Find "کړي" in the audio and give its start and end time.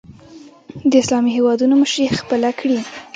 2.59-2.79